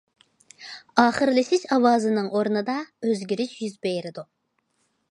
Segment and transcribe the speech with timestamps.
[1.03, 4.27] ئاخىرلىشىش ئاۋازىنىڭ ئورنىدا ئۆزگىرىش يۈز بېرىدۇ.